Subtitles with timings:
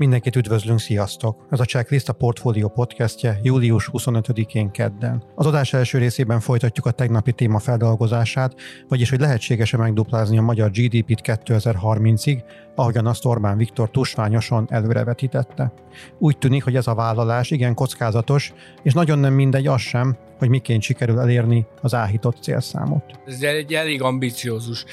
[0.00, 1.46] Mindenkit üdvözlünk, sziasztok!
[1.50, 5.22] Ez a Checklist a Portfolio podcastje július 25-én kedden.
[5.34, 8.54] Az adás első részében folytatjuk a tegnapi téma feldolgozását,
[8.88, 12.42] vagyis hogy lehetséges-e megduplázni a magyar GDP-t 2030-ig,
[12.74, 15.72] ahogyan azt Orbán Viktor tusványosan előrevetítette.
[16.18, 20.48] Úgy tűnik, hogy ez a vállalás igen kockázatos, és nagyon nem mindegy az sem, hogy
[20.48, 23.04] miként sikerül elérni az áhított célszámot.
[23.26, 24.84] Ez egy elég ambiciózus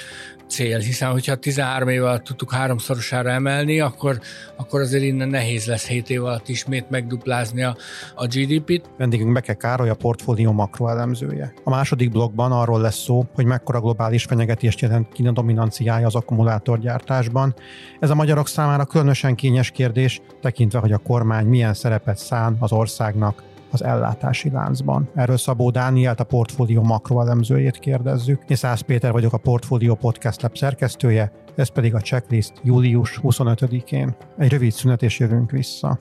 [0.48, 4.20] cél, hiszen hogyha 13 év alatt tudtuk háromszorosára emelni, akkor,
[4.56, 7.78] akkor azért innen nehéz lesz 7 év alatt ismét megduplázni a,
[8.16, 8.90] a GDP-t.
[8.98, 11.54] Vendégünk Beke Károly, a portfólió makroelemzője.
[11.64, 17.56] A második blogban arról lesz szó, hogy mekkora globális fenyegetést jelent Kína dominanciája az akkumulátorgyártásban.
[18.00, 22.72] Ez a magyarok számára különösen kényes kérdés, tekintve, hogy a kormány milyen szerepet szán az
[22.72, 23.44] országnak
[23.82, 25.10] az ellátási láncban.
[25.16, 28.44] Erről Szabó Dánielt, a portfólió makroelemzőjét kérdezzük.
[28.48, 34.16] Én Szász Péter vagyok a Portfólió Podcast Lab szerkesztője, ez pedig a checklist július 25-én.
[34.38, 36.00] Egy rövid szünet és jövünk vissza.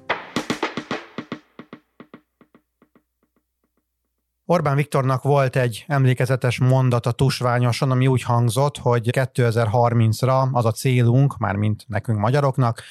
[4.44, 11.38] Orbán Viktornak volt egy emlékezetes mondata tusványosan, ami úgy hangzott, hogy 2030-ra az a célunk,
[11.38, 12.82] mármint nekünk magyaroknak,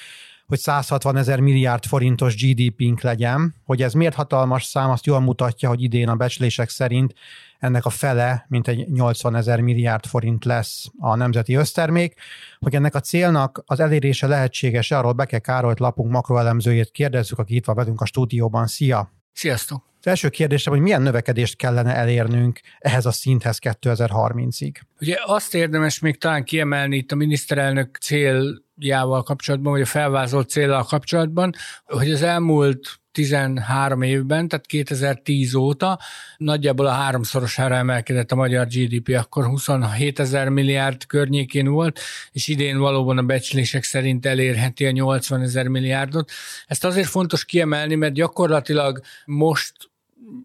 [0.46, 3.54] hogy 160 ezer milliárd forintos GDP-nk legyen.
[3.64, 7.14] Hogy ez miért hatalmas szám, azt jól mutatja, hogy idén a becslések szerint
[7.58, 12.14] ennek a fele, mint egy 80 ezer milliárd forint lesz a nemzeti össztermék.
[12.58, 17.64] Hogy ennek a célnak az elérése lehetséges, arról Beke Károlyt lapunk makroelemzőjét kérdezzük, aki itt
[17.64, 18.66] van velünk a stúdióban.
[18.66, 19.12] Szia!
[19.32, 19.84] Sziasztok!
[20.06, 24.74] Az első kérdésem, hogy milyen növekedést kellene elérnünk ehhez a szinthez 2030-ig?
[25.00, 30.84] Ugye azt érdemes még talán kiemelni itt a miniszterelnök céljával kapcsolatban, vagy a felvázolt célral
[30.84, 31.52] kapcsolatban,
[31.84, 36.00] hogy az elmúlt 13 évben, tehát 2010 óta
[36.36, 42.00] nagyjából a háromszorosára emelkedett a magyar GDP, akkor 27 ezer milliárd környékén volt,
[42.32, 46.30] és idén valóban a becslések szerint elérheti a 80 ezer milliárdot.
[46.66, 49.72] Ezt azért fontos kiemelni, mert gyakorlatilag most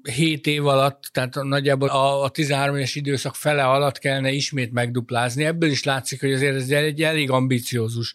[0.04, 5.46] 7 év alatt, tehát nagyjából a, a 13 éves időszak fele alatt kellene ismét megduplázni.
[5.46, 8.14] Ebből is látszik, hogy azért ez egy elég ambiciózus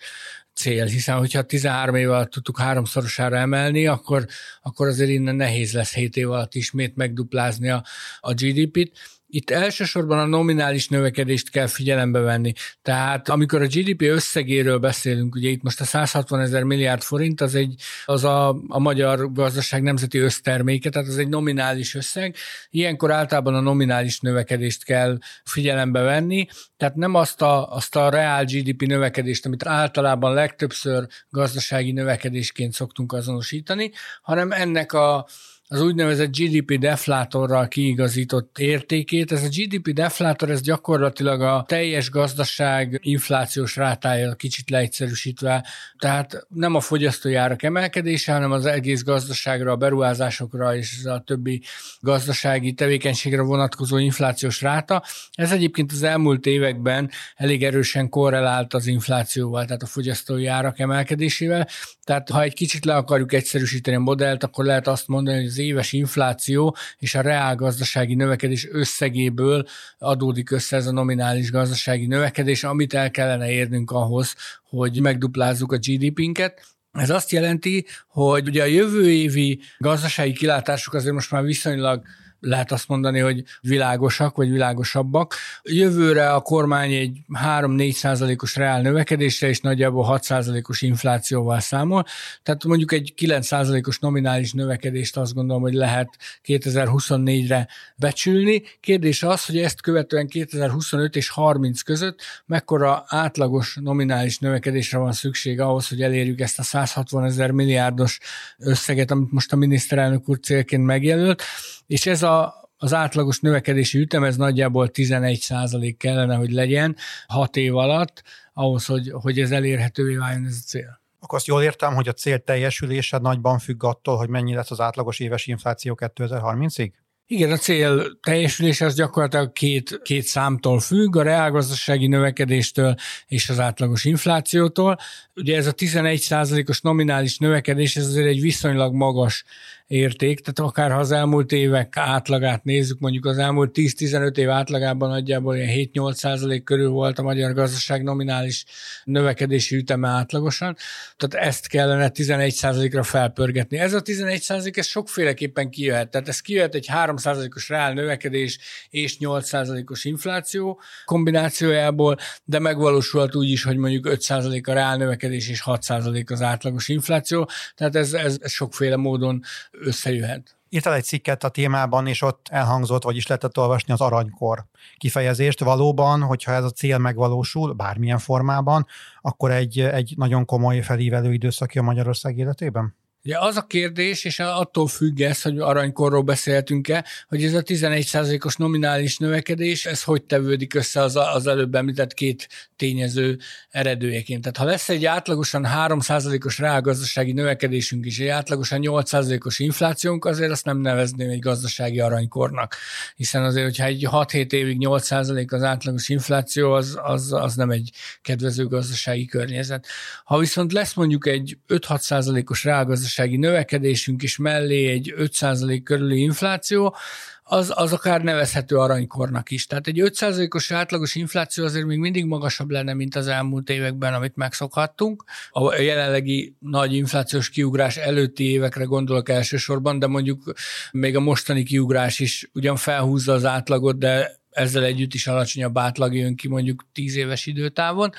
[0.55, 4.27] cél, hiszen hogyha 13 év alatt tudtuk háromszorosára emelni, akkor,
[4.63, 7.85] akkor azért innen nehéz lesz 7 év alatt ismét megduplázni a,
[8.21, 8.99] a GDP-t.
[9.29, 12.53] Itt elsősorban a nominális növekedést kell figyelembe venni.
[12.83, 17.55] Tehát amikor a GDP összegéről beszélünk, ugye itt most a 160 ezer milliárd forint, az,
[17.55, 22.37] egy, az a, a magyar gazdaság nemzeti összterméke, tehát az egy nominális összeg.
[22.71, 28.45] Ilyenkor általában a nominális növekedést kell figyelembe venni, tehát nem azt a, azt a reál
[28.45, 33.91] GDP növekedést, amit általában legtöbbször gazdasági növekedésként szoktunk azonosítani,
[34.23, 35.27] hanem ennek a
[35.69, 39.33] az úgynevezett GDP deflátorral kiigazított értékét.
[39.33, 45.67] Ez a GDP deflátor, ez gyakorlatilag a teljes gazdaság inflációs rátája kicsit leegyszerűsítve,
[45.99, 51.63] tehát nem a fogyasztói árak emelkedése, hanem az egész gazdaságra, a beruházásokra és a többi
[52.01, 55.03] gazdasági tevékenységre vonatkozó inflációs ráta.
[55.33, 61.69] Ez egyébként az elmúlt években elég erősen korrelált az inflációval, tehát a fogyasztói árak emelkedésével.
[62.07, 65.59] Tehát ha egy kicsit le akarjuk egyszerűsíteni a modellt, akkor lehet azt mondani, hogy az
[65.59, 69.67] éves infláció és a reál gazdasági növekedés összegéből
[69.99, 74.35] adódik össze ez a nominális gazdasági növekedés, amit el kellene érnünk ahhoz,
[74.69, 76.67] hogy megduplázzuk a GDP-nket.
[76.93, 82.03] Ez azt jelenti, hogy ugye a jövő évi gazdasági kilátások azért most már viszonylag
[82.47, 85.35] lehet azt mondani, hogy világosak, vagy világosabbak.
[85.63, 92.05] Jövőre a kormány egy 3-4 százalékos reál növekedésre és nagyjából 6 százalékos inflációval számol.
[92.43, 98.63] Tehát mondjuk egy 9 százalékos nominális növekedést azt gondolom, hogy lehet 2024-re becsülni.
[98.81, 105.61] Kérdés az, hogy ezt követően 2025 és 30 között mekkora átlagos nominális növekedésre van szükség
[105.61, 108.19] ahhoz, hogy elérjük ezt a 160 ezer milliárdos
[108.59, 111.43] összeget, amit most a miniszterelnök úr célként megjelölt,
[111.87, 112.36] és ez a,
[112.77, 116.97] az átlagos növekedési ütem, ez nagyjából 11 százalék kellene, hogy legyen
[117.27, 118.23] 6 év alatt,
[118.53, 121.01] ahhoz, hogy, hogy ez elérhetővé váljon ez a cél.
[121.21, 124.81] Akkor azt jól értem, hogy a cél teljesülése nagyban függ attól, hogy mennyi lesz az
[124.81, 126.91] átlagos éves infláció 2030-ig?
[127.29, 132.95] Igen, a cél teljesülése az gyakorlatilag két, két számtól függ, a reálgazdasági növekedéstől
[133.27, 134.99] és az átlagos inflációtól.
[135.35, 136.35] Ugye ez a 11
[136.67, 139.45] os nominális növekedés, ez azért egy viszonylag magas
[139.87, 145.09] érték, tehát akár ha az elmúlt évek átlagát nézzük, mondjuk az elmúlt 10-15 év átlagában
[145.09, 148.65] nagyjából ilyen 7-8 százalék körül volt a magyar gazdaság nominális
[149.05, 150.77] növekedési üteme átlagosan,
[151.17, 153.79] tehát ezt kellene 11 százalékra felpörgetni.
[153.79, 158.59] Ez a 11 százalék, ez sokféleképpen kijöhet, tehát ez kijöhet egy 3 százalékos reál növekedés
[158.91, 164.97] és 8 százalékos infláció kombinációjából, de megvalósulhat úgy is, hogy mondjuk 5 százalék a reál
[164.97, 169.43] növekedés és 6 százalék az átlagos infláció, tehát ez, ez, sokféle módon
[169.81, 170.57] összejöhet.
[170.69, 174.65] Írtál egy cikket a témában, és ott elhangzott, vagyis lehetett olvasni az aranykor
[174.97, 175.61] kifejezést.
[175.61, 178.87] Valóban, hogyha ez a cél megvalósul, bármilyen formában,
[179.21, 182.95] akkor egy, egy nagyon komoly felívelő időszak a Magyarország életében?
[183.27, 188.57] Ugye az a kérdés, és attól függ ez, hogy aranykorról beszéltünk-e, hogy ez a 11%-os
[188.57, 193.39] nominális növekedés, ez hogy tevődik össze az, az előbb említett két tényező
[193.71, 194.41] eredőjeként.
[194.41, 200.65] Tehát ha lesz egy átlagosan 3%-os reálgazdasági növekedésünk is, egy átlagosan 8%-os inflációnk, azért azt
[200.65, 202.77] nem nevezném egy gazdasági aranykornak.
[203.17, 207.91] Hiszen azért, hogyha egy 6-7 évig 8% az átlagos infláció, az, az, az nem egy
[208.23, 209.87] kedvező gazdasági környezet.
[210.25, 216.97] Ha viszont lesz mondjuk egy 5-6%-os reálgazdasági gazdasági növekedésünk is mellé egy 5% körüli infláció,
[217.43, 219.67] az, az akár nevezhető aranykornak is.
[219.67, 224.37] Tehát egy 5%-os átlagos infláció azért még mindig magasabb lenne, mint az elmúlt években, amit
[224.37, 225.25] megszokhattunk.
[225.51, 230.53] A jelenlegi nagy inflációs kiugrás előtti évekre gondolok elsősorban, de mondjuk
[230.93, 236.15] még a mostani kiugrás is ugyan felhúzza az átlagot, de ezzel együtt is alacsonyabb átlag
[236.15, 238.13] jön ki mondjuk 10 éves időtávon,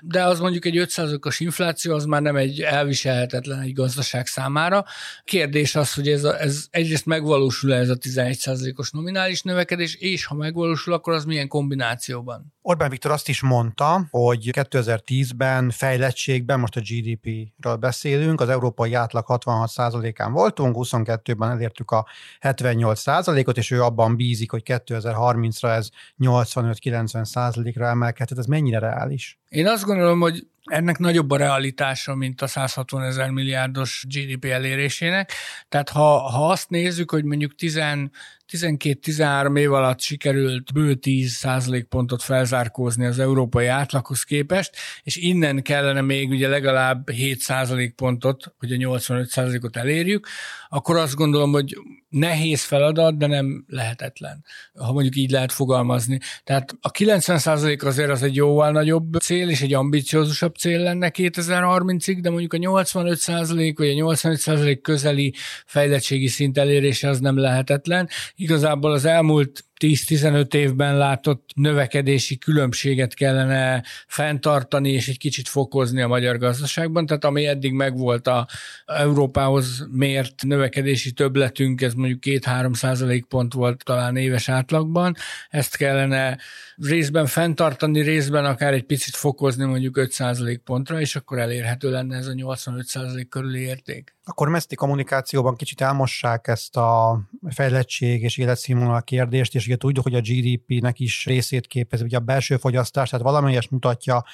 [0.00, 4.84] de az mondjuk egy 5%-os infláció, az már nem egy elviselhetetlen egy gazdaság számára.
[5.24, 10.34] Kérdés az, hogy ez, a, ez egyrészt megvalósul-e ez a 11%-os nominális növekedés, és ha
[10.34, 12.52] megvalósul, akkor az milyen kombinációban?
[12.64, 19.24] Orbán Viktor azt is mondta, hogy 2010-ben fejlettségben, most a GDP-ről beszélünk, az európai átlag
[19.28, 22.06] 66%-án voltunk, 22-ben elértük a
[22.40, 25.88] 78%-ot, és ő abban bízik, hogy 2030-ra ez
[26.18, 28.38] 85-90%-ra emelkedhet.
[28.38, 29.41] Ez mennyire reális?
[29.52, 35.32] Én azt gondolom, hogy ennek nagyobb a realitása, mint a 160 ezer milliárdos GDP elérésének.
[35.68, 43.06] Tehát ha, ha azt nézzük, hogy mondjuk 12-13 év alatt sikerült bő 10 százalékpontot felzárkózni
[43.06, 49.28] az európai átlaghoz képest, és innen kellene még ugye legalább 7 százalékpontot, hogy a 85
[49.28, 50.28] százalékot elérjük,
[50.68, 51.78] akkor azt gondolom, hogy
[52.08, 54.44] nehéz feladat, de nem lehetetlen,
[54.74, 56.18] ha mondjuk így lehet fogalmazni.
[56.44, 61.10] Tehát a 90 százalék azért az egy jóval nagyobb cél, és egy ambiciózusabb cél lenne
[61.14, 65.34] 2030-ig, de mondjuk a 85 százalék, vagy a 85 százalék közeli
[65.66, 68.08] fejlettségi szint elérése az nem lehetetlen.
[68.36, 76.08] Igazából az elmúlt 10-15 évben látott növekedési különbséget kellene fenntartani és egy kicsit fokozni a
[76.08, 77.06] magyar gazdaságban.
[77.06, 78.46] Tehát ami eddig megvolt a
[78.86, 85.16] Európához mért növekedési többletünk, ez mondjuk 2-3 százalék pont volt talán éves átlagban,
[85.50, 86.38] ezt kellene
[86.76, 92.16] részben fenntartani, részben akár egy picit fokozni mondjuk 5 százalék pontra, és akkor elérhető lenne
[92.16, 94.14] ez a 85 százalék körüli érték.
[94.24, 97.20] A kormányzati kommunikációban kicsit elmossák ezt a
[97.50, 102.20] fejlettség és életszínvonal kérdést, és ugye tudjuk, hogy a GDP-nek is részét képezi, ugye a
[102.20, 104.24] belső fogyasztás, tehát valamelyes mutatja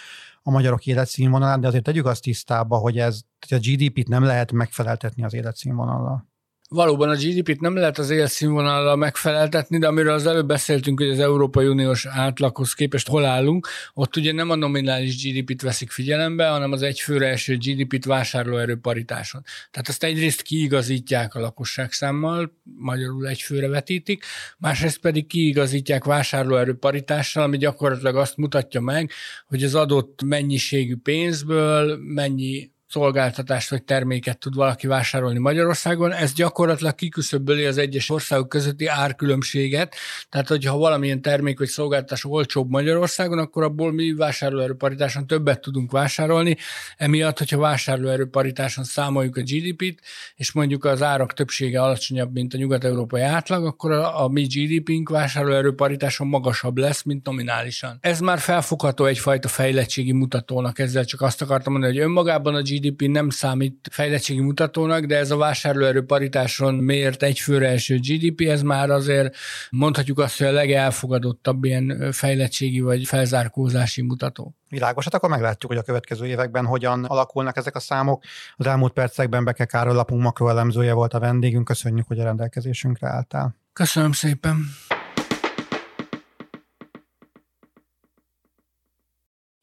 [0.42, 3.20] a magyarok életszínvonalát, de azért tegyük azt tisztába, hogy ez,
[3.50, 6.26] a GDP-t nem lehet megfeleltetni az életszínvonalal.
[6.70, 11.18] Valóban a GDP-t nem lehet az élszínvonalra megfeleltetni, de amiről az előbb beszéltünk, hogy az
[11.18, 16.72] Európai Uniós átlaghoz képest hol állunk, ott ugye nem a nominális GDP-t veszik figyelembe, hanem
[16.72, 19.44] az egyfőre eső GDP-t vásárlóerő paritáson.
[19.70, 24.24] Tehát azt egyrészt kiigazítják a lakosság számmal, magyarul egyfőre vetítik,
[24.58, 29.10] másrészt pedig kiigazítják vásárlóerő paritással, ami gyakorlatilag azt mutatja meg,
[29.46, 36.12] hogy az adott mennyiségű pénzből mennyi szolgáltatást vagy terméket tud valaki vásárolni Magyarországon.
[36.12, 39.94] Ez gyakorlatilag kiküszöböli az egyes országok közötti árkülönbséget.
[40.28, 46.56] Tehát, hogyha valamilyen termék vagy szolgáltatás olcsóbb Magyarországon, akkor abból mi vásárlóerőparitáson többet tudunk vásárolni.
[46.96, 50.00] Emiatt, hogyha vásárlóerőparitáson számoljuk a GDP-t,
[50.34, 55.08] és mondjuk az árak többsége alacsonyabb, mint a nyugat-európai átlag, akkor a, a mi GDP-nk
[55.08, 57.98] vásárlóerőparitáson magasabb lesz, mint nominálisan.
[58.00, 62.76] Ez már felfogható egyfajta fejlettségi mutatónak, ezzel csak azt akartam mondani, hogy önmagában a GDP
[62.78, 68.62] GDP nem számít fejlettségi mutatónak, de ez a vásárlóerő paritáson mért egyfőre eső GDP, ez
[68.62, 69.36] már azért
[69.70, 74.54] mondhatjuk azt, hogy a legelfogadottabb ilyen fejlettségi vagy felzárkózási mutató.
[74.68, 78.22] Világos, hát akkor meglátjuk, hogy a következő években hogyan alakulnak ezek a számok.
[78.56, 83.56] Az elmúlt percekben Beke Károly lapunk makroelemzője volt a vendégünk, köszönjük, hogy a rendelkezésünkre álltál.
[83.72, 84.56] Köszönöm szépen.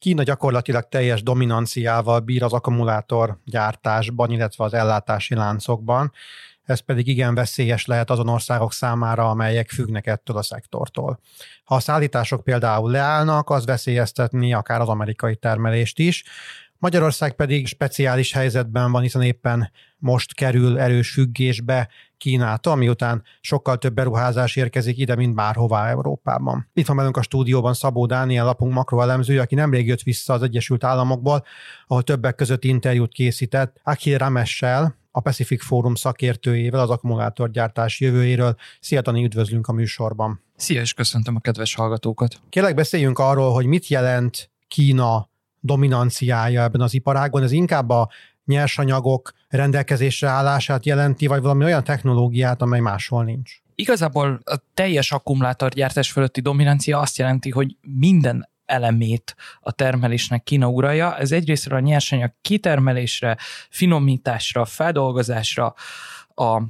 [0.06, 6.12] Kína gyakorlatilag teljes dominanciával bír az akkumulátor gyártásban, illetve az ellátási láncokban.
[6.64, 11.20] ez pedig igen veszélyes lehet azon országok számára, amelyek függnek ettől a szektortól.
[11.64, 16.24] Ha a szállítások például leállnak, az veszélyeztetni akár az amerikai termelést is,
[16.78, 23.94] Magyarország pedig speciális helyzetben van, hiszen éppen most kerül erős függésbe Kínától, miután sokkal több
[23.94, 26.68] beruházás érkezik ide, mint bárhová Európában.
[26.72, 30.84] Itt van velünk a stúdióban Szabó Dániel, lapunk makroelemzője, aki nemrég jött vissza az Egyesült
[30.84, 31.44] Államokból,
[31.86, 38.56] ahol többek között interjút készített Akil Ramessel, a Pacific Forum szakértőjével az akkumulátorgyártás jövőjéről.
[38.80, 40.42] Szia, Dani, üdvözlünk a műsorban.
[40.56, 42.40] Szia, és köszöntöm a kedves hallgatókat.
[42.48, 45.28] Kérlek, beszéljünk arról, hogy mit jelent Kína
[45.60, 47.42] dominanciája ebben az iparágban.
[47.42, 48.10] Ez inkább a
[48.46, 53.52] nyersanyagok rendelkezésre állását jelenti, vagy valami olyan technológiát, amely máshol nincs?
[53.74, 61.16] Igazából a teljes akkumulátorgyártás fölötti dominancia azt jelenti, hogy minden elemét a termelésnek Kína uralja.
[61.16, 63.36] Ez egyrészt a nyersanyag kitermelésre,
[63.70, 65.74] finomításra, feldolgozásra,
[66.38, 66.62] a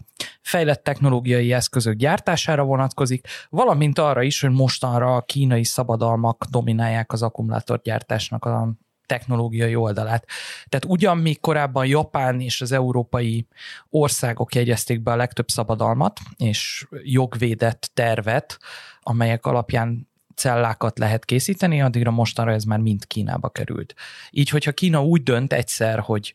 [0.43, 7.23] fejlett technológiai eszközök gyártására vonatkozik, valamint arra is, hogy mostanra a kínai szabadalmak dominálják az
[7.23, 8.73] akkumulátorgyártásnak a
[9.07, 10.27] technológiai oldalát.
[10.69, 13.47] Tehát ugyan még korábban Japán és az európai
[13.91, 18.59] országok jegyezték be a legtöbb szabadalmat és jogvédett tervet,
[19.01, 23.95] amelyek alapján cellákat lehet készíteni, addigra mostanra ez már mind Kínába került.
[24.31, 26.35] Így, hogyha Kína úgy dönt egyszer, hogy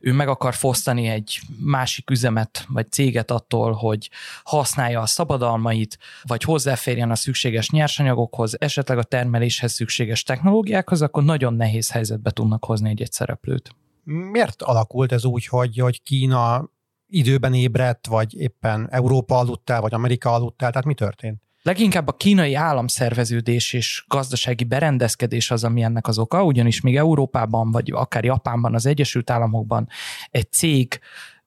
[0.00, 4.10] ő meg akar fosztani egy másik üzemet vagy céget attól, hogy
[4.44, 11.54] használja a szabadalmait, vagy hozzáférjen a szükséges nyersanyagokhoz, esetleg a termeléshez szükséges technológiákhoz, akkor nagyon
[11.54, 13.74] nehéz helyzetbe tudnak hozni egy-egy szereplőt.
[14.04, 16.70] Miért alakult ez úgy, hogy, hogy Kína
[17.08, 20.70] időben ébredt, vagy éppen Európa aludt el, vagy Amerika aludt el?
[20.70, 21.42] Tehát mi történt?
[21.62, 27.70] Leginkább a kínai államszerveződés és gazdasági berendezkedés az, ami ennek az oka, ugyanis még Európában,
[27.70, 29.88] vagy akár Japánban, az Egyesült Államokban
[30.30, 31.00] egy cég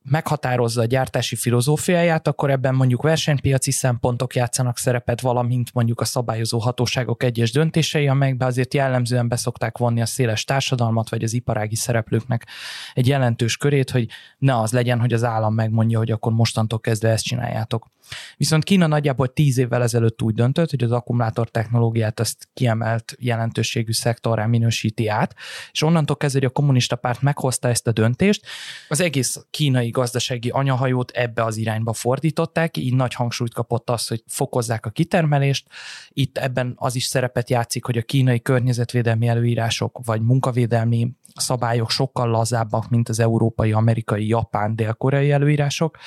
[0.09, 6.59] meghatározza a gyártási filozófiáját, akkor ebben mondjuk versenypiaci szempontok játszanak szerepet, valamint mondjuk a szabályozó
[6.59, 12.47] hatóságok egyes döntései, amelyekbe azért jellemzően beszokták vonni a széles társadalmat, vagy az iparági szereplőknek
[12.93, 14.07] egy jelentős körét, hogy
[14.37, 17.93] ne az legyen, hogy az állam megmondja, hogy akkor mostantól kezdve ezt csináljátok.
[18.37, 23.91] Viszont Kína nagyjából tíz évvel ezelőtt úgy döntött, hogy az akkumulátor technológiát ezt kiemelt jelentőségű
[23.91, 25.35] szektorrá minősíti át,
[25.71, 28.45] és onnantól kezdve, hogy a kommunista párt meghozta ezt a döntést,
[28.87, 34.23] az egész kínai gazdasági anyahajót ebbe az irányba fordították, így nagy hangsúlyt kapott az, hogy
[34.27, 35.67] fokozzák a kitermelést.
[36.09, 42.29] Itt ebben az is szerepet játszik, hogy a kínai környezetvédelmi előírások vagy munkavédelmi szabályok sokkal
[42.29, 45.97] lazábbak, mint az európai, amerikai, japán, dél-koreai előírások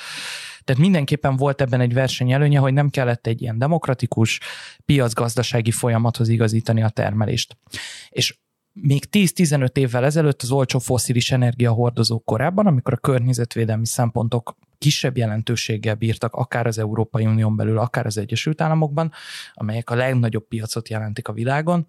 [0.69, 4.39] tehát mindenképpen volt ebben egy versenyelőnye, hogy nem kellett egy ilyen demokratikus
[4.85, 7.57] piacgazdasági folyamathoz igazítani a termelést.
[8.09, 8.37] És
[8.71, 15.95] még 10-15 évvel ezelőtt az olcsó foszilis energiahordozók korábban, amikor a környezetvédelmi szempontok kisebb jelentőséggel
[15.95, 19.11] bírtak, akár az Európai Unión belül, akár az Egyesült Államokban,
[19.53, 21.87] amelyek a legnagyobb piacot jelentik a világon,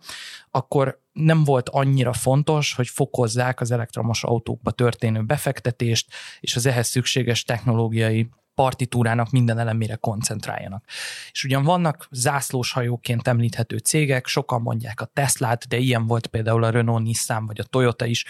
[0.51, 6.89] akkor nem volt annyira fontos, hogy fokozzák az elektromos autókba történő befektetést, és az ehhez
[6.89, 10.85] szükséges technológiai partitúrának minden elemére koncentráljanak.
[11.31, 16.65] És ugyan vannak zászlós hajóként említhető cégek, sokan mondják a Teslát, de ilyen volt például
[16.65, 18.25] a Renault, Nissan vagy a Toyota is,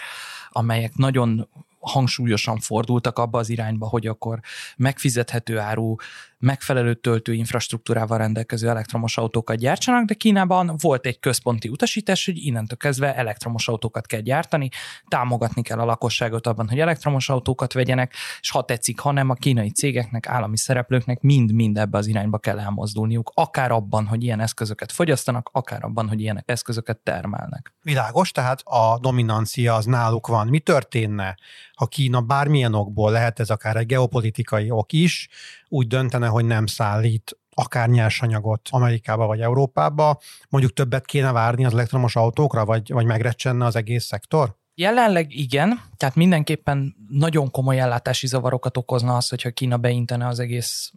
[0.49, 1.49] amelyek nagyon
[1.81, 4.39] hangsúlyosan fordultak abba az irányba, hogy akkor
[4.77, 5.95] megfizethető áru,
[6.41, 12.77] megfelelő töltő infrastruktúrával rendelkező elektromos autókat gyártsanak, de Kínában volt egy központi utasítás, hogy innentől
[12.77, 14.69] kezdve elektromos autókat kell gyártani,
[15.07, 19.33] támogatni kell a lakosságot abban, hogy elektromos autókat vegyenek, és ha tetszik, ha nem, a
[19.33, 24.91] kínai cégeknek, állami szereplőknek mind-mind ebbe az irányba kell elmozdulniuk, akár abban, hogy ilyen eszközöket
[24.91, 27.73] fogyasztanak, akár abban, hogy ilyen eszközöket termelnek.
[27.81, 30.47] Világos, tehát a dominancia az náluk van.
[30.47, 31.37] Mi történne,
[31.75, 35.29] ha Kína bármilyen okból, lehet ez akár egy geopolitikai ok is,
[35.67, 40.19] úgy döntene, hogy nem szállít akár nyersanyagot Amerikába vagy Európába,
[40.49, 44.59] mondjuk többet kéne várni az elektromos autókra, vagy, vagy megrecsenne az egész szektor?
[44.75, 50.91] Jelenleg igen, tehát mindenképpen nagyon komoly ellátási zavarokat okozna az, hogyha Kína beintene az egész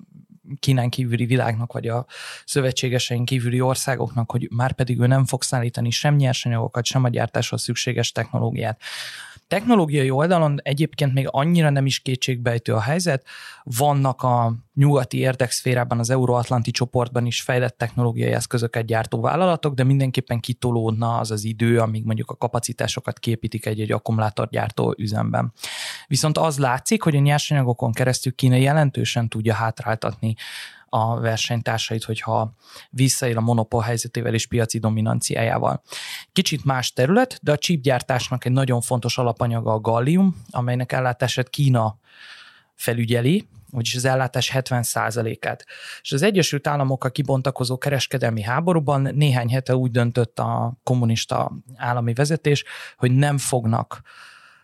[0.59, 2.07] Kínán kívüli világnak, vagy a
[2.45, 7.63] szövetségeseink kívüli országoknak, hogy már pedig ő nem fog szállítani sem nyersanyagokat, sem a gyártáshoz
[7.63, 8.81] szükséges technológiát.
[9.49, 13.27] Technológiai oldalon egyébként még annyira nem is kétségbejtő a helyzet.
[13.63, 20.41] Vannak a nyugati érdekszférában, az euróatlanti csoportban is fejlett technológiai eszközöket gyártó vállalatok, de mindenképpen
[20.41, 25.53] kitolódna az az idő, amíg mondjuk a kapacitásokat képítik egy-egy akkumulátorgyártó üzemben.
[26.07, 30.35] Viszont az látszik, hogy a nyersanyagokon keresztül Kína jelentősen tudja hátráltatni
[30.95, 32.55] a versenytársait, hogyha
[32.91, 35.83] visszaél a monopól helyzetével és piaci dominanciájával.
[36.33, 41.99] Kicsit más terület, de a csípgyártásnak egy nagyon fontos alapanyaga a gallium, amelynek ellátását Kína
[42.75, 45.67] felügyeli, vagyis az ellátás 70%-át.
[46.03, 52.65] És az Egyesült Államokkal kibontakozó kereskedelmi háborúban néhány hete úgy döntött a kommunista állami vezetés,
[52.97, 54.01] hogy nem fognak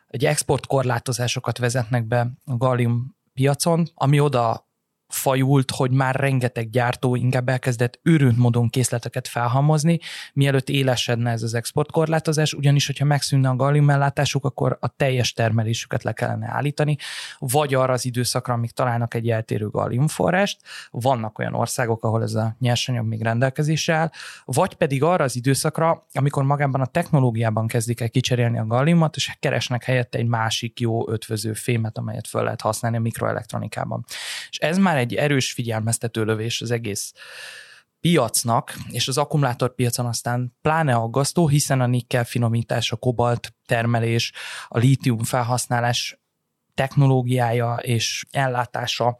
[0.08, 4.68] egy exportkorlátozásokat vezetnek be a gallium piacon, ami oda
[5.12, 9.98] fajult, hogy már rengeteg gyártó inkább elkezdett őrült módon készleteket felhalmozni,
[10.32, 16.12] mielőtt élesedne ez az exportkorlátozás, ugyanis, hogyha megszűnne a galliumellátásuk, akkor a teljes termelésüket le
[16.12, 16.96] kellene állítani,
[17.38, 22.56] vagy arra az időszakra, amíg találnak egy eltérő galliumforrást, vannak olyan országok, ahol ez a
[22.58, 24.10] nyersanyag még rendelkezésre áll,
[24.44, 29.36] vagy pedig arra az időszakra, amikor magában a technológiában kezdik el kicserélni a galliumot, és
[29.40, 34.04] keresnek helyette egy másik jó ötvöző fémet, amelyet fel lehet használni a mikroelektronikában.
[34.50, 37.12] És ez már egy erős figyelmeztető lövés az egész
[38.00, 44.33] piacnak, és az akkumulátorpiacon aztán pláne aggasztó, hiszen a nikkel finomítás, a kobalt termelés,
[44.69, 46.21] a lítium felhasználás
[46.75, 49.19] technológiája és ellátása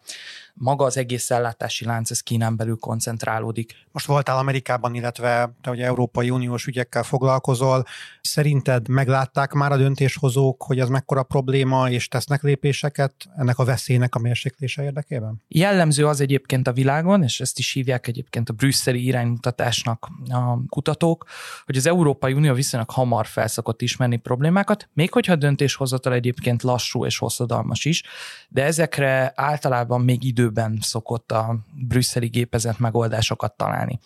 [0.61, 3.75] maga az egész ellátási lánc, ez Kínán belül koncentrálódik.
[3.93, 7.85] Most voltál Amerikában, illetve te ugye Európai Uniós ügyekkel foglalkozol.
[8.21, 14.15] Szerinted meglátták már a döntéshozók, hogy ez mekkora probléma, és tesznek lépéseket ennek a veszélynek
[14.15, 15.43] a mérséklése érdekében?
[15.49, 21.25] Jellemző az egyébként a világon, és ezt is hívják egyébként a brüsszeli iránymutatásnak a kutatók,
[21.65, 27.05] hogy az Európai Unió viszonylag hamar felszokott ismerni problémákat, még hogyha a döntéshozatal egyébként lassú
[27.05, 28.03] és hosszadalmas is,
[28.49, 31.57] de ezekre általában még idő időben szokott a
[31.89, 33.99] brüsszeli gépezet megoldásokat találni.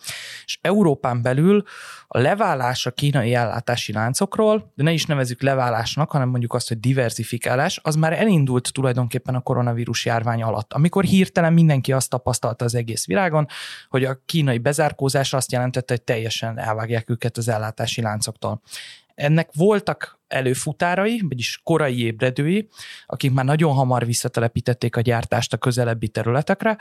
[0.45, 1.63] És Európán belül
[2.07, 6.79] a leválás a kínai ellátási láncokról, de ne is nevezük leválásnak, hanem mondjuk azt, hogy
[6.79, 12.75] diversifikálás, az már elindult tulajdonképpen a koronavírus járvány alatt, amikor hirtelen mindenki azt tapasztalta az
[12.75, 13.47] egész világon,
[13.89, 18.61] hogy a kínai bezárkózás azt jelentette, hogy teljesen elvágják őket az ellátási láncoktól.
[19.15, 22.67] Ennek voltak előfutárai, vagyis korai ébredői,
[23.05, 26.77] akik már nagyon hamar visszatelepítették a gyártást a közelebbi területekre.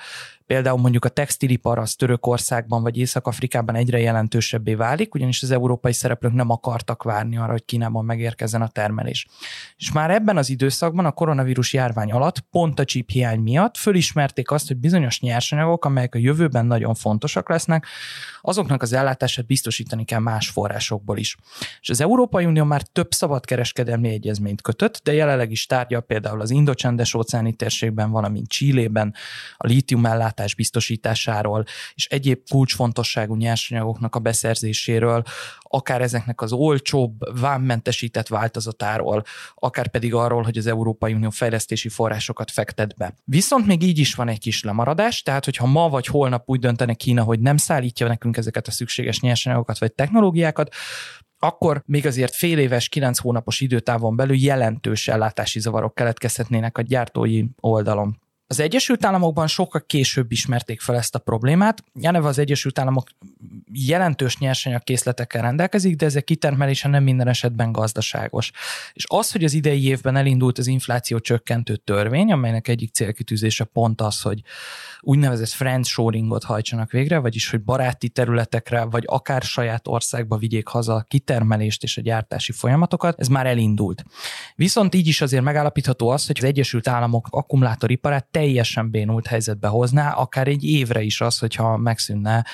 [0.46, 6.32] Például mondjuk a textilipar az Törökországban vagy Észak-Afrikában egyre jelentősebbé válik, ugyanis az európai szereplők
[6.32, 9.26] nem akartak várni arra, hogy Kínában megérkezzen a termelés.
[9.76, 14.50] És már ebben az időszakban a koronavírus járvány alatt, pont a chip hiány miatt fölismerték
[14.50, 17.86] azt, hogy bizonyos nyersanyagok, amelyek a jövőben nagyon fontosak lesznek,
[18.40, 21.36] azoknak az ellátását biztosítani kell más forrásokból is.
[21.80, 26.40] És az Európai Unió már több szabad szabadkereskedelmi egyezményt kötött, de jelenleg is tárgyal például
[26.40, 29.14] az indocsendes óceáni térségben, valamint Csillében
[29.56, 35.22] a lítium ellátás biztosításáról és egyéb kulcsfontosságú nyersanyagoknak a beszerzéséről,
[35.60, 39.22] akár ezeknek az olcsóbb, vámmentesített változatáról,
[39.54, 43.14] akár pedig arról, hogy az Európai Unió fejlesztési forrásokat fektet be.
[43.24, 46.96] Viszont még így is van egy kis lemaradás, tehát hogyha ma vagy holnap úgy döntenek
[46.96, 50.74] Kína, hogy nem szállítja nekünk ezeket a szükséges nyersanyagokat vagy technológiákat,
[51.46, 57.44] akkor még azért fél éves, kilenc hónapos időtávon belül jelentős ellátási zavarok keletkezhetnének a gyártói
[57.60, 58.22] oldalon.
[58.46, 61.84] Az Egyesült Államokban sokkal később ismerték fel ezt a problémát.
[62.00, 63.08] Jeneve az Egyesült Államok
[63.74, 68.50] jelentős nyersanyagkészletekkel rendelkezik, de ezek kitermelése nem minden esetben gazdaságos.
[68.92, 74.00] És az, hogy az idei évben elindult az infláció csökkentő törvény, amelynek egyik célkitűzése pont
[74.00, 74.42] az, hogy
[75.00, 80.94] úgynevezett friend shoringot hajtsanak végre, vagyis hogy baráti területekre, vagy akár saját országba vigyék haza
[80.94, 84.04] a kitermelést és a gyártási folyamatokat, ez már elindult.
[84.56, 90.10] Viszont így is azért megállapítható az, hogy az Egyesült Államok akkumulátoriparát teljesen bénult helyzetbe hozná,
[90.10, 92.44] akár egy évre is az, hogyha megszűnne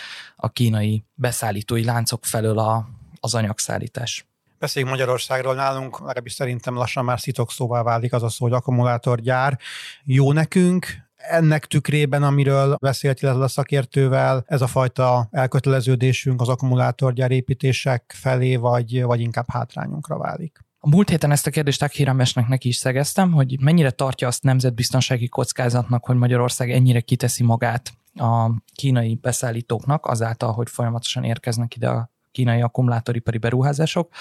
[0.41, 2.89] a kínai beszállítói láncok felől a,
[3.21, 4.25] az anyagszállítás.
[4.59, 9.59] Beszéljünk Magyarországról nálunk, legalábbis szerintem lassan már szitok szóvá válik az a szó, hogy akkumulátorgyár.
[10.05, 17.31] Jó nekünk, ennek tükrében, amiről beszélt illetve a szakértővel, ez a fajta elköteleződésünk az akkumulátorgyár
[17.31, 20.59] építések felé, vagy, vagy inkább hátrányunkra válik?
[20.79, 25.29] A múlt héten ezt a kérdést Akhiremesnek neki is szegeztem, hogy mennyire tartja azt nemzetbiztonsági
[25.29, 32.11] kockázatnak, hogy Magyarország ennyire kiteszi magát a kínai beszállítóknak azáltal, hogy folyamatosan érkeznek ide a
[32.33, 34.13] kínai akkumulátoripari beruházások,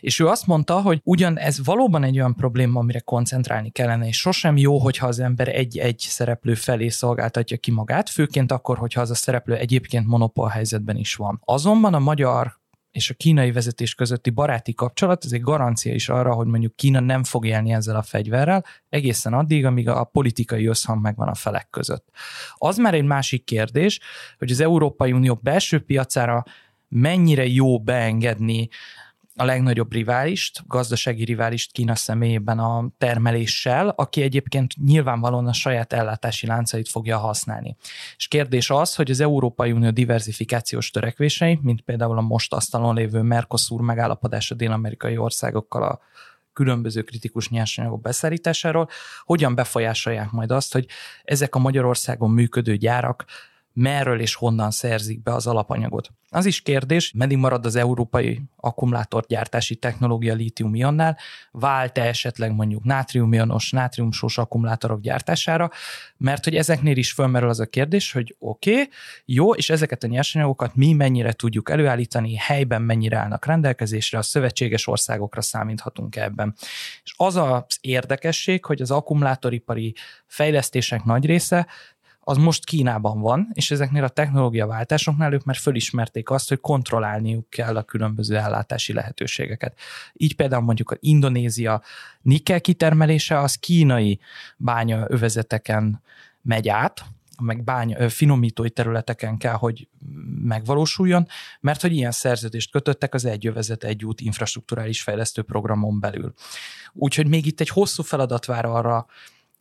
[0.00, 4.18] és ő azt mondta, hogy ugyan ez valóban egy olyan probléma, amire koncentrálni kellene, és
[4.18, 9.10] sosem jó, hogyha az ember egy-egy szereplő felé szolgáltatja ki magát, főként akkor, hogyha az
[9.10, 11.40] a szereplő egyébként monopól helyzetben is van.
[11.44, 12.58] Azonban a magyar
[12.96, 17.00] és a kínai vezetés közötti baráti kapcsolat, ez egy garancia is arra, hogy mondjuk Kína
[17.00, 21.70] nem fog élni ezzel a fegyverrel, egészen addig, amíg a politikai összhang megvan a felek
[21.70, 22.08] között.
[22.54, 24.00] Az már egy másik kérdés,
[24.38, 26.44] hogy az Európai Unió belső piacára
[26.88, 28.68] mennyire jó beengedni
[29.36, 36.46] a legnagyobb riválist, gazdasági riválist Kína személyében a termeléssel, aki egyébként nyilvánvalóan a saját ellátási
[36.46, 37.76] láncait fogja használni.
[38.16, 43.22] És kérdés az, hogy az Európai Unió diversifikációs törekvései, mint például a most asztalon lévő
[43.22, 46.00] Mercosur megállapodás a dél-amerikai országokkal a
[46.52, 48.88] különböző kritikus nyersanyagok beszállításáról,
[49.24, 50.86] hogyan befolyásolják majd azt, hogy
[51.24, 53.24] ezek a Magyarországon működő gyárak
[53.76, 56.10] merről és honnan szerzik be az alapanyagot.
[56.28, 61.18] Az is kérdés, meddig marad az európai akkumulátorgyártási technológia lítium-ionnál,
[61.50, 65.70] vált-e esetleg mondjuk nátrium-ionos, nátriumsós akkumulátorok gyártására,
[66.16, 68.88] mert hogy ezeknél is fölmerül az a kérdés, hogy oké, okay,
[69.24, 74.86] jó, és ezeket a nyersanyagokat mi mennyire tudjuk előállítani, helyben mennyire állnak rendelkezésre, a szövetséges
[74.86, 76.54] országokra számíthatunk ebben.
[77.04, 79.94] És az az érdekesség, hogy az akkumulátoripari
[80.26, 81.66] fejlesztések nagy része
[82.28, 87.76] az most Kínában van, és ezeknél a technológiaváltásoknál ők már fölismerték azt, hogy kontrollálniuk kell
[87.76, 89.78] a különböző ellátási lehetőségeket.
[90.12, 91.82] Így például mondjuk a Indonézia
[92.22, 94.20] nikkel kitermelése az kínai
[94.56, 96.02] bánya övezeteken
[96.42, 97.04] megy át,
[97.42, 99.88] meg bány, finomítói területeken kell, hogy
[100.42, 101.26] megvalósuljon,
[101.60, 106.34] mert hogy ilyen szerződést kötöttek az egy övezet, egy út infrastruktúrális fejlesztő programon belül.
[106.92, 109.06] Úgyhogy még itt egy hosszú feladat vár arra,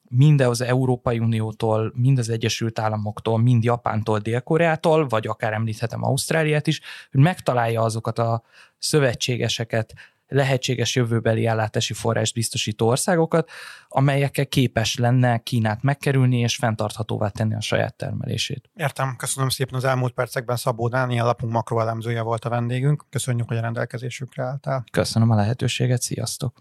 [0.09, 6.67] mind az Európai Uniótól, mind az Egyesült Államoktól, mind Japántól, Dél-Koreától, vagy akár említhetem Ausztráliát
[6.67, 8.43] is, hogy megtalálja azokat a
[8.77, 9.93] szövetségeseket,
[10.27, 13.49] lehetséges jövőbeli ellátási forrás biztosító országokat,
[13.87, 18.69] amelyekkel képes lenne Kínát megkerülni és fenntarthatóvá tenni a saját termelését.
[18.75, 23.05] Értem, köszönöm szépen az elmúlt percekben Szabó Dániel lapunk makroelemzője volt a vendégünk.
[23.09, 24.83] Köszönjük, hogy a rendelkezésükre álltál.
[24.91, 26.53] Köszönöm a lehetőséget, sziasztok!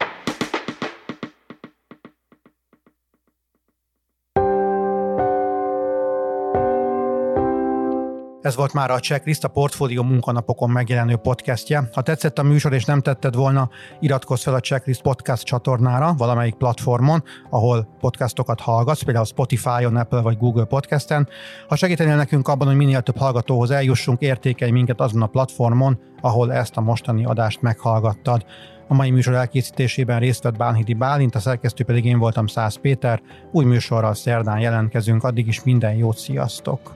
[8.45, 11.89] Ez volt már a Checklist, a Portfólió munkanapokon megjelenő podcastje.
[11.93, 16.53] Ha tetszett a műsor és nem tetted volna, iratkozz fel a Checklist podcast csatornára valamelyik
[16.53, 21.27] platformon, ahol podcastokat hallgatsz, például Spotify-on, Apple vagy Google Podcasten.
[21.67, 26.53] Ha segítenél nekünk abban, hogy minél több hallgatóhoz eljussunk, értékelj minket azon a platformon, ahol
[26.53, 28.45] ezt a mostani adást meghallgattad.
[28.87, 33.21] A mai műsor elkészítésében részt vett Bánhidi Bálint, a szerkesztő pedig én voltam Szász Péter.
[33.51, 36.95] Új műsorral szerdán jelentkezünk, addig is minden jót, sziasztok!